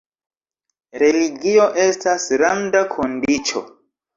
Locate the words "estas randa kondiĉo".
1.85-3.67